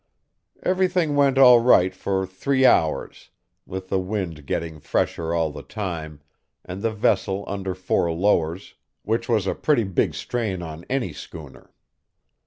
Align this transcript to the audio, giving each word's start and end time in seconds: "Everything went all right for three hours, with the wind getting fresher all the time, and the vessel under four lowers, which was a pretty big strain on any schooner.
"Everything 0.63 1.15
went 1.15 1.37
all 1.37 1.59
right 1.59 1.93
for 1.93 2.25
three 2.25 2.65
hours, 2.65 3.29
with 3.67 3.89
the 3.89 3.99
wind 3.99 4.47
getting 4.47 4.79
fresher 4.79 5.31
all 5.31 5.51
the 5.51 5.61
time, 5.61 6.21
and 6.65 6.81
the 6.81 6.89
vessel 6.89 7.43
under 7.45 7.75
four 7.75 8.11
lowers, 8.11 8.73
which 9.03 9.29
was 9.29 9.45
a 9.45 9.53
pretty 9.53 9.83
big 9.83 10.15
strain 10.15 10.63
on 10.63 10.85
any 10.89 11.13
schooner. 11.13 11.71